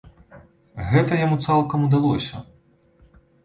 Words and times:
Гэта 0.93 1.21
яму 1.25 1.37
цалкам 1.49 1.87
удалося. 1.91 2.35